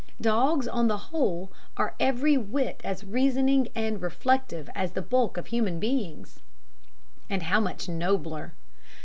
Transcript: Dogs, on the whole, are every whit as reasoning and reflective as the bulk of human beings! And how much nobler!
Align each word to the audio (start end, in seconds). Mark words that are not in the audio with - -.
Dogs, 0.19 0.67
on 0.67 0.87
the 0.87 0.97
whole, 0.97 1.51
are 1.77 1.93
every 1.99 2.35
whit 2.35 2.81
as 2.83 3.03
reasoning 3.03 3.67
and 3.75 4.01
reflective 4.01 4.67
as 4.73 4.93
the 4.93 5.01
bulk 5.03 5.37
of 5.37 5.45
human 5.45 5.79
beings! 5.79 6.39
And 7.29 7.43
how 7.43 7.59
much 7.59 7.87
nobler! 7.87 8.53